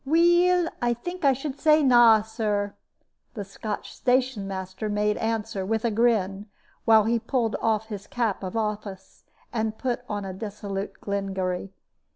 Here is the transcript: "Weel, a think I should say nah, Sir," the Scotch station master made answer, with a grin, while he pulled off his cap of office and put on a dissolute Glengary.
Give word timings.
"Weel, 0.03 0.67
a 0.81 0.95
think 0.95 1.23
I 1.23 1.33
should 1.33 1.59
say 1.59 1.83
nah, 1.83 2.23
Sir," 2.23 2.73
the 3.35 3.43
Scotch 3.45 3.93
station 3.95 4.47
master 4.47 4.89
made 4.89 5.15
answer, 5.17 5.63
with 5.63 5.85
a 5.85 5.91
grin, 5.91 6.47
while 6.85 7.03
he 7.03 7.19
pulled 7.19 7.55
off 7.61 7.89
his 7.89 8.07
cap 8.07 8.41
of 8.41 8.57
office 8.57 9.25
and 9.53 9.77
put 9.77 10.01
on 10.09 10.25
a 10.25 10.33
dissolute 10.33 11.01
Glengary. 11.01 11.71